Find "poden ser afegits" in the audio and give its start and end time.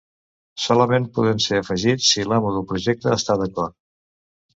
1.17-2.07